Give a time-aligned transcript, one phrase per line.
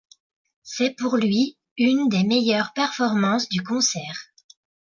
[0.63, 4.29] C'est pour lui une des meilleures performances du concert.